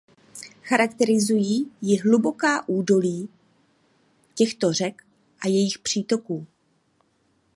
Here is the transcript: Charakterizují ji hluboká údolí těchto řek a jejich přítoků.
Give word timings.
Charakterizují 0.63 1.71
ji 1.81 1.97
hluboká 1.99 2.69
údolí 2.69 3.29
těchto 4.35 4.73
řek 4.73 5.03
a 5.39 5.47
jejich 5.47 5.79
přítoků. 5.79 6.47